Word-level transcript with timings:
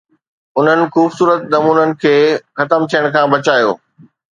انهن 0.57 0.81
خوبصورت 0.93 1.39
نمونن 1.53 1.91
کي 2.01 2.15
ختم 2.57 2.81
ٿيڻ 2.91 3.03
کان 3.13 3.25
بچايو 3.33 3.71